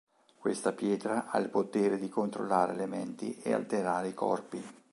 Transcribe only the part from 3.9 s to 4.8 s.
i corpi.